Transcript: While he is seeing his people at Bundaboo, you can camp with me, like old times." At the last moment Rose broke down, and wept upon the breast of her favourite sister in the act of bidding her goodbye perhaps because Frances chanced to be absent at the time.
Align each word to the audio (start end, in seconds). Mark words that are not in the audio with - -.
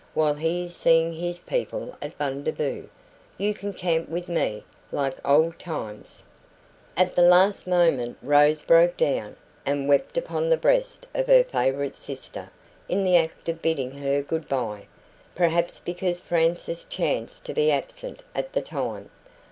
While 0.15 0.33
he 0.33 0.63
is 0.63 0.75
seeing 0.75 1.13
his 1.13 1.37
people 1.37 1.95
at 2.01 2.17
Bundaboo, 2.17 2.89
you 3.37 3.53
can 3.53 3.71
camp 3.71 4.09
with 4.09 4.29
me, 4.29 4.63
like 4.91 5.17
old 5.23 5.59
times." 5.59 6.23
At 6.97 7.13
the 7.15 7.21
last 7.21 7.67
moment 7.67 8.17
Rose 8.23 8.63
broke 8.63 8.97
down, 8.97 9.35
and 9.63 9.87
wept 9.87 10.17
upon 10.17 10.49
the 10.49 10.57
breast 10.57 11.05
of 11.13 11.27
her 11.27 11.43
favourite 11.43 11.95
sister 11.95 12.49
in 12.89 13.03
the 13.03 13.15
act 13.15 13.47
of 13.47 13.61
bidding 13.61 13.91
her 13.91 14.23
goodbye 14.23 14.87
perhaps 15.35 15.79
because 15.79 16.19
Frances 16.19 16.83
chanced 16.85 17.45
to 17.45 17.53
be 17.53 17.69
absent 17.69 18.23
at 18.33 18.53
the 18.53 18.61
time. 18.63 19.11